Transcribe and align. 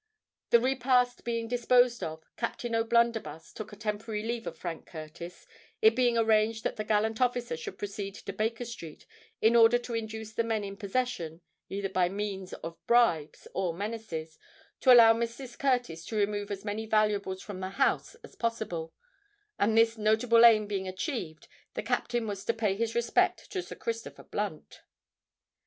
The 0.49 0.59
repast 0.59 1.23
being 1.23 1.47
disposed 1.47 2.01
of, 2.03 2.23
Captain 2.35 2.73
O'Blunderbuss 2.73 3.53
took 3.53 3.71
a 3.71 3.75
temporary 3.75 4.23
leave 4.23 4.47
of 4.47 4.57
Frank 4.57 4.87
Curtis, 4.87 5.45
it 5.79 5.95
being 5.95 6.17
arranged 6.17 6.63
that 6.63 6.75
the 6.77 6.83
gallant 6.83 7.21
officer 7.21 7.55
should 7.55 7.77
proceed 7.77 8.15
to 8.15 8.33
Baker 8.33 8.65
Street 8.65 9.05
in 9.43 9.55
order 9.55 9.77
to 9.77 9.93
induce 9.93 10.33
the 10.33 10.43
men 10.43 10.63
in 10.63 10.75
possession, 10.75 11.41
either 11.69 11.87
by 11.87 12.09
means 12.09 12.51
of 12.51 12.79
bribes 12.87 13.47
or 13.53 13.75
menaces, 13.75 14.39
to 14.79 14.91
allow 14.91 15.13
Mrs. 15.13 15.55
Curtis 15.59 16.03
to 16.07 16.15
remove 16.15 16.49
as 16.49 16.65
many 16.65 16.87
valuables 16.87 17.43
from 17.43 17.59
the 17.59 17.69
house 17.69 18.15
as 18.23 18.35
possible; 18.35 18.95
and, 19.59 19.77
this 19.77 19.99
notable 19.99 20.45
aim 20.45 20.65
being 20.65 20.87
achieved, 20.87 21.47
the 21.75 21.83
captain 21.83 22.25
was 22.25 22.43
to 22.45 22.55
pay 22.55 22.75
his 22.75 22.95
respects 22.95 23.47
to 23.49 23.61
Sir 23.61 23.75
Christopher 23.75 24.23
Blunt. 24.23 24.81